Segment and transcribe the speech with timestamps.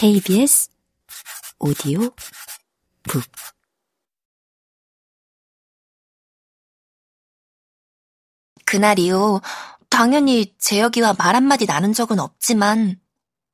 [0.00, 0.70] KBS
[1.58, 1.98] 오디오
[3.02, 3.24] 북
[8.64, 9.40] 그날 이후
[9.90, 13.00] 당연히 재혁이와 말 한마디 나눈 적은 없지만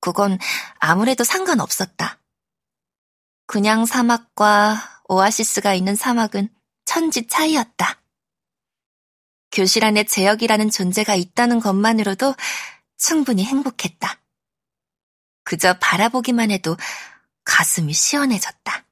[0.00, 0.38] 그건
[0.80, 2.20] 아무래도 상관없었다.
[3.46, 6.50] 그냥 사막과 오아시스가 있는 사막은
[6.84, 8.02] 천지 차이였다.
[9.50, 12.34] 교실 안에 재혁이라는 존재가 있다는 것만으로도
[12.98, 14.23] 충분히 행복했다.
[15.44, 16.76] 그저 바라보기만 해도
[17.44, 18.86] 가슴이 시원해졌다.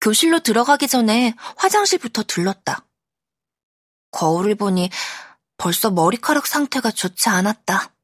[0.00, 2.86] 교실로 들어가기 전에 화장실부터 들렀다.
[4.10, 4.90] 거울을 보니
[5.56, 7.94] 벌써 머리카락 상태가 좋지 않았다.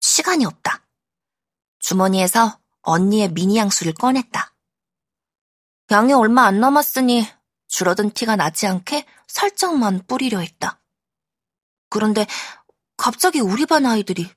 [0.00, 0.86] 시간이 없다.
[1.78, 4.54] 주머니에서 언니의 미니 향수를 꺼냈다.
[5.90, 7.26] 양이 얼마 안 남았으니
[7.68, 10.80] 줄어든 티가 나지 않게 살짝만 뿌리려 했다.
[11.88, 12.26] 그런데
[12.96, 14.30] 갑자기 우리 반 아이들이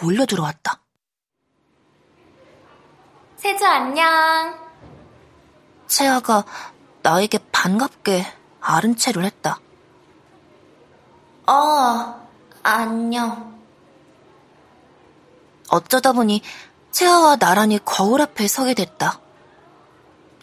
[0.00, 0.80] 몰려 들어왔다.
[3.36, 4.58] 세주 안녕.
[5.86, 6.44] 채아가
[7.02, 8.24] 나에게 반갑게
[8.60, 9.58] 아른 채를 했다.
[11.46, 12.28] 어,
[12.62, 13.60] 안녕.
[15.68, 16.42] 어쩌다 보니
[16.92, 19.20] 채아와 나란히 거울 앞에 서게 됐다.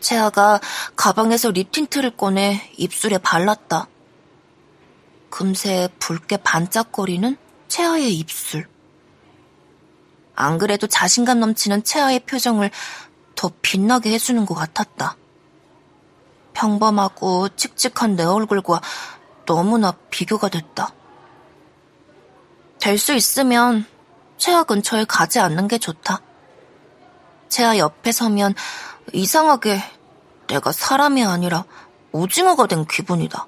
[0.02, 0.60] 채아가
[0.96, 3.88] 가방에서 립 틴트를 꺼내 입술에 발랐다.
[5.30, 8.68] 금세 붉게 반짝거리는 채아의 입술.
[10.40, 12.72] 안 그래도 자신감 넘치는 채아의 표정을
[13.36, 15.18] 더 빛나게 해주는 것 같았다.
[16.54, 18.80] 평범하고 칙칙한 내 얼굴과
[19.46, 20.94] 너무나 비교가 됐다.
[22.80, 23.86] 될 수 있으면
[24.38, 26.22] 채아 근처에 가지 않는 게 좋다.
[27.50, 28.56] 채아 옆에 서면
[29.12, 29.84] 이상하게
[30.48, 31.66] 내가 사람이 아니라
[32.14, 33.46] 오징어가 된 기분이다.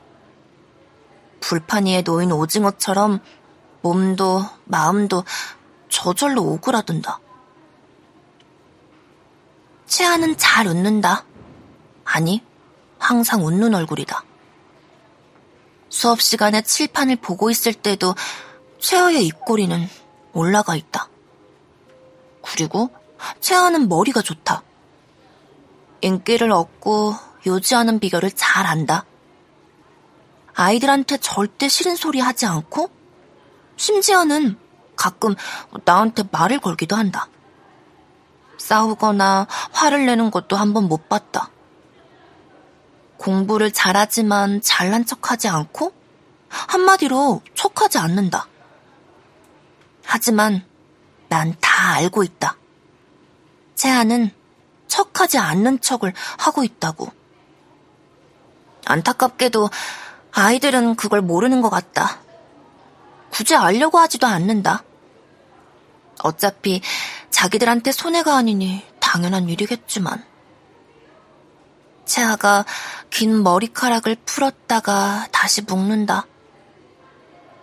[1.39, 3.21] 불판 위에 놓인 오징어처럼
[3.81, 5.23] 몸도 마음도
[5.91, 7.19] 저절로 오그라든다.
[9.85, 11.25] 채아는 잘 웃는다.
[12.05, 12.41] 아니,
[12.97, 14.23] 항상 웃는 얼굴이다.
[15.89, 18.15] 수업 시간에 칠판을 보고 있을 때도
[18.79, 19.87] 채아의 입꼬리는
[20.33, 21.09] 올라가 있다.
[22.41, 22.89] 그리고
[23.41, 24.63] 채아는 머리가 좋다.
[25.99, 27.13] 인기를 얻고
[27.45, 29.05] 유지하는 비결을 잘 안다.
[30.53, 32.89] 아이들한테 절대 싫은 소리 하지 않고
[33.75, 34.57] 심지어는
[35.01, 35.33] 가끔
[35.83, 37.27] 나한테 말을 걸기도 한다.
[38.59, 41.49] 싸우거나 화를 내는 것도 한번 못 봤다.
[43.17, 45.91] 공부를 잘하지만 잘난 척하지 않고
[46.49, 48.47] 한마디로 척하지 않는다.
[50.03, 50.63] 하지만
[51.29, 52.57] 난 다 알고 있다.
[53.73, 54.29] 채아는
[54.87, 57.07] 척하지 않는 척을 하고 있다고.
[58.85, 59.67] 안타깝게도
[60.31, 62.19] 아이들은 그걸 모르는 것 같다.
[63.31, 64.83] 굳이 알려고 하지도 않는다.
[66.23, 66.81] 어차피
[67.29, 70.23] 자기들한테 손해가 아니니 당연한 일이겠지만.
[72.05, 72.65] 채아가
[73.09, 76.25] 긴 머리카락을 풀었다가 다시 묶는다.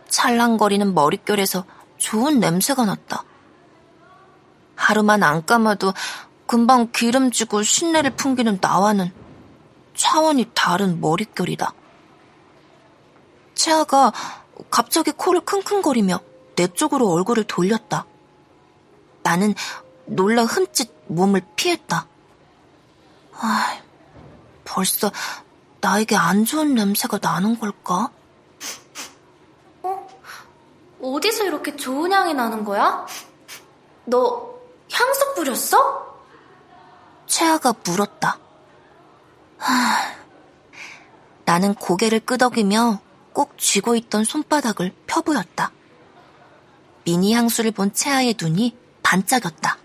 [0.09, 1.65] 찰랑거리는 머릿결에서
[1.99, 3.25] 좋은 냄새가 났다.
[4.75, 5.93] 하루만 안 감아도
[6.47, 9.13] 금방 기름지고 신내를 풍기는 나와는
[9.95, 11.75] 차원이 다른 머릿결이다.
[13.55, 14.13] 채아가
[14.71, 16.21] 갑자기 코를 킁킁거리며
[16.57, 18.07] 내 쪽으로 얼굴을 돌렸다.
[19.29, 19.55] 나는
[20.07, 22.07] 놀라 흠칫 몸을 피했다.
[23.35, 23.79] 아,
[24.65, 25.13] 벌써
[25.83, 28.11] 나에게 안 좋은 냄새가 나는 걸까?
[29.83, 30.09] 어?
[31.03, 33.07] 어디서 이렇게 좋은 향이 나는 거야?
[34.07, 34.55] 너
[34.91, 36.17] 향수 뿌렸어?
[37.27, 38.39] 채아가 물었다.
[39.59, 40.17] 하...
[41.45, 43.01] 나는 고개를 끄덕이며
[43.35, 45.71] 꼭 쥐고 있던 손바닥을 펴보였다.
[47.05, 49.79] 미니 향수를 본 채아의 눈이 반짝였다.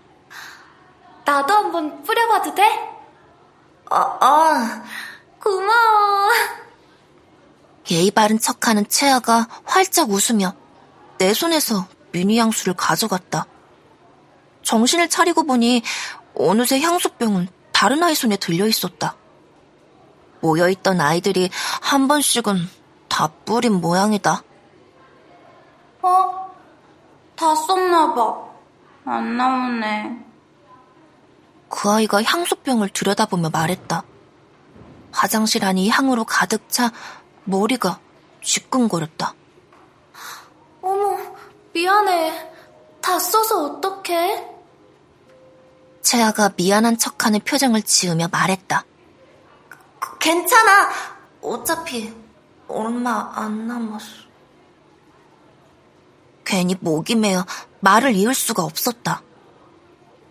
[1.24, 2.62] 나도 한번 뿌려봐도 돼?
[3.90, 4.54] 어, 어.
[5.42, 6.30] 고마워.
[7.90, 10.54] 예의 바른 척하는 채아가 활짝 웃으며
[11.16, 13.46] 내 손에서 미니 향수를 가져갔다.
[14.62, 15.82] 정신을 차리고 보니
[16.34, 19.16] 어느새 향수병은 다른 아이 손에 들려 있었다.
[20.40, 21.48] 모여있던 아이들이
[21.80, 22.68] 한 번씩은
[23.08, 24.42] 다 뿌린 모양이다.
[26.02, 26.54] 어?
[27.36, 28.53] 다 썼나봐.
[29.04, 30.24] 안 나오네.
[31.68, 34.02] 그 아이가 향수병을 들여다보며 말했다.
[35.12, 36.90] 화장실 안이 향으로 가득 차
[37.44, 38.00] 머리가
[38.42, 39.34] 쥐끈거렸다.
[40.82, 41.18] 어머,
[41.72, 42.52] 미안해.
[43.00, 44.50] 다 써서 어떡해?
[46.02, 48.84] 채아가 미안한 척하는 표정을 지으며 말했다.
[50.20, 50.90] 괜찮아.
[51.42, 52.14] 어차피
[52.68, 54.23] 얼마 안 남았어.
[56.54, 57.44] 괜히 목이 메어
[57.80, 59.24] 말을 이을 수가 없었다.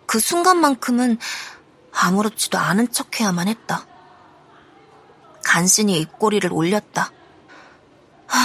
[0.06, 1.18] 그 순간만큼은
[1.92, 3.86] 아무렇지도 않은 척해야만 했다.
[5.44, 7.12] 간신히 입꼬리를 올렸다.
[8.26, 8.38] 하,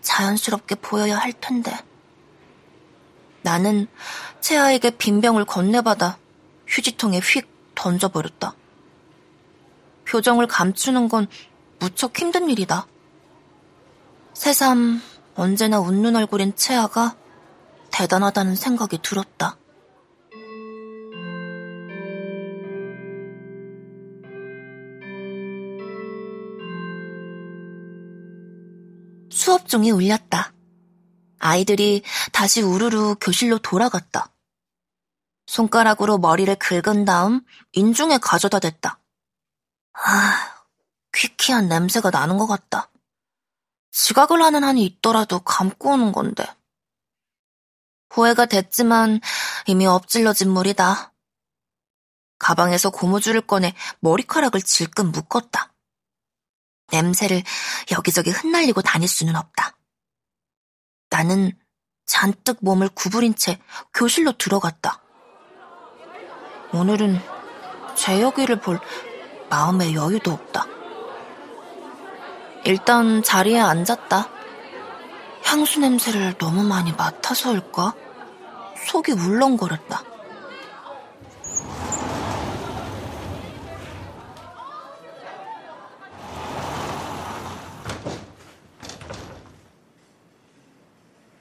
[0.00, 1.72] 자연스럽게 보여야 할 텐데.
[3.42, 3.86] 나는
[4.40, 6.18] 채아에게 빈병을 건네받아
[6.66, 8.56] 휴지통에 휙 던져버렸다.
[10.08, 11.28] 표정을 감추는 건
[11.78, 12.88] 무척 힘든 일이다.
[14.34, 15.00] 새삼
[15.40, 17.16] 언제나 웃는 얼굴인 채아가
[17.90, 19.56] 대단하다는 생각이 들었다.
[29.30, 30.52] 수업 중이 울렸다.
[31.38, 32.02] 아이들이
[32.32, 34.30] 다시 우르르 교실로 돌아갔다.
[35.46, 37.40] 손가락으로 머리를 긁은 다음
[37.72, 38.98] 인중에 가져다 댔다.
[39.94, 40.64] 아,
[41.14, 42.89] 퀴퀴한 냄새가 나는 것 같다.
[44.10, 46.44] 지각을 하는 한이 있더라도 감고 오는 건데.
[48.10, 49.20] 후회가 됐지만
[49.66, 51.12] 이미 엎질러진 물이다.
[52.40, 55.72] 가방에서 고무줄을 꺼내 머리카락을 질끈 묶었다.
[56.90, 57.44] 냄새를
[57.92, 59.76] 여기저기 흩날리고 다닐 수는 없다.
[61.10, 61.56] 나는
[62.04, 63.60] 잔뜩 몸을 구부린 채
[63.94, 65.00] 교실로 들어갔다.
[66.72, 67.20] 오늘은
[67.94, 68.80] 재혁이를 볼
[69.50, 70.79] 마음의 여유도 없다.
[72.64, 74.28] 일단 자리에 앉았다.
[75.44, 77.94] 향수 냄새를 너무 많이 맡아서일까?
[78.86, 80.04] 속이 울렁거렸다.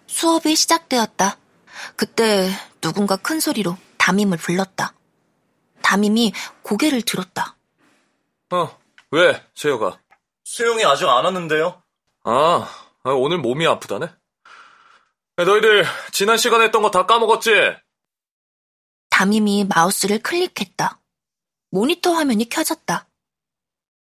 [0.07, 1.37] 수업이 시작되었다.
[1.95, 2.49] 그때
[2.81, 4.93] 누군가 큰 소리로 담임을 불렀다.
[5.81, 7.55] 담임이 고개를 들었다.
[8.51, 8.77] 어,
[9.11, 9.99] 왜, 재혁아?
[10.49, 11.83] 수영이 아직 안 왔는데요?
[12.23, 12.67] 아,
[13.03, 14.07] 아, 오늘 몸이 아프다네?
[14.07, 17.51] 야, 너희들 지난 시간에 했던 거 다 까먹었지?
[19.11, 20.99] 담임이 마우스를 클릭했다.
[21.69, 23.07] 모니터 화면이 켜졌다.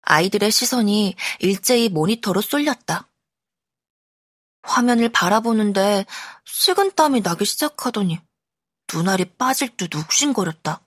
[0.03, 3.09] 아이들의 시선이 일제히 모니터로 쏠렸다.
[4.61, 6.05] 화면을 바라보는데
[6.45, 8.19] 식은땀이 나기 시작하더니
[8.93, 10.85] 눈알이 빠질 듯 욱신거렸다.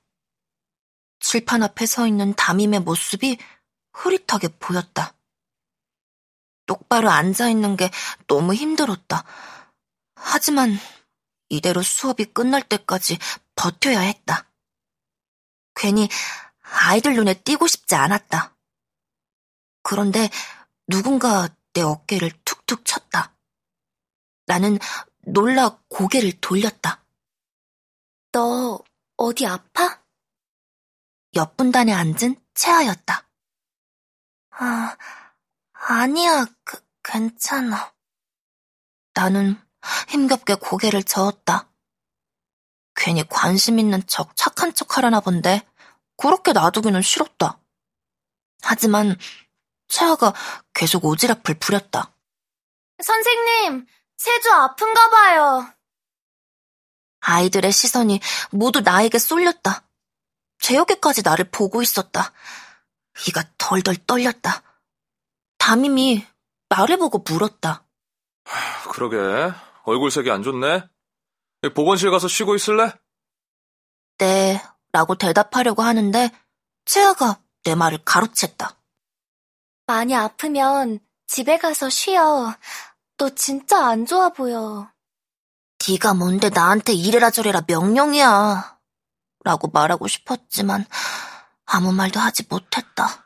[1.19, 3.37] 칠판 앞에 서 있는 담임의 모습이
[3.95, 5.15] 흐릿하게 보였다.
[6.71, 7.91] 똑바로 앉아있는 게
[8.29, 9.25] 너무 힘들었다.
[10.15, 10.79] 하지만
[11.49, 13.19] 이대로 수업이 끝날 때까지
[13.57, 14.49] 버텨야 했다.
[15.75, 16.09] 괜히
[16.61, 18.55] 아이들 눈에 띄고 싶지 않았다.
[19.83, 20.31] 그런데
[20.87, 23.35] 누군가 내 어깨를 툭툭 쳤다.
[24.47, 24.79] 나는
[25.23, 27.05] 놀라 고개를 돌렸다.
[28.31, 28.79] 너
[29.17, 30.01] 어디 아파?
[31.35, 33.29] 옆 분단에 앉은 채아였다.
[34.51, 34.97] 아,
[35.83, 37.93] 아니야, 그, 괜찮아.
[39.15, 39.61] 나는
[40.09, 41.69] 힘겹게 고개를 저었다.
[42.95, 45.67] 괜히 관심 있는 척, 착한 척 하려나 본데,
[46.17, 47.59] 그렇게 놔두기는 싫었다.
[48.63, 49.17] 하지만,
[49.89, 50.35] 채아가
[50.75, 52.15] 계속 오지랖을 부렸다.
[53.03, 53.87] 선생님,
[54.19, 55.73] 세주 아픈가 봐요.
[57.21, 59.83] 아이들의 시선이 모두 나에게 쏠렸다.
[60.59, 62.33] 재혁이까지 나를 보고 있었다.
[63.27, 64.63] 이가 덜덜 떨렸다.
[65.71, 66.27] 담임이
[66.69, 67.85] 나를 보고 물었다.
[68.91, 69.17] 그러게,
[69.85, 70.83] 얼굴색이 안 좋네?
[71.77, 72.93] 보건실 가서 쉬고 있을래?
[74.19, 76.33] 네, 라고 대답하려고 하는데,
[76.87, 78.79] 채아가 내 말을 가로챘다.
[79.87, 82.53] 많이 아프면 집에 가서 쉬어.
[83.17, 84.91] 너 진짜 안 좋아 보여.
[85.89, 88.81] 네가 뭔데 나한테 이래라 저래라 명령이야.
[89.45, 90.85] 라고 말하고 싶었지만
[91.65, 93.20] 아무 말도 하지 못했다.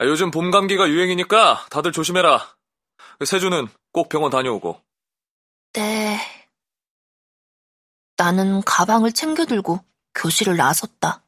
[0.00, 2.56] 아, 요즘 봄 감기가 유행이니까 다들 조심해라.
[3.22, 4.82] 세주는 꼭 병원 다녀오고.
[5.74, 6.18] 네.
[8.16, 11.22] 나는 가방을 챙겨 들고 교실을 나섰다.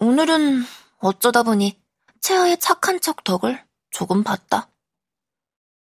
[0.00, 0.64] 오늘은
[0.98, 1.80] 어쩌다 보니
[2.20, 4.68] 채아의 착한 척 덕을 조금 봤다.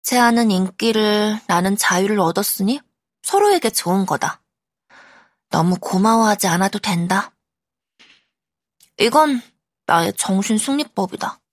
[0.04, 2.82] 채아는 인기를, 나는 자유를 얻었으니
[3.22, 4.42] 서로에게 좋은 거다.
[5.50, 7.32] 너무 고마워하지 않아도 된다.
[8.98, 9.42] 이건
[9.88, 11.39] 나의 정신 승리법이다.